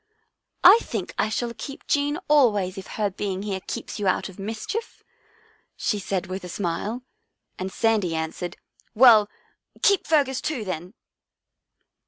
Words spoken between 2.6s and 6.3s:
if her being here keeps you out of mischief," she said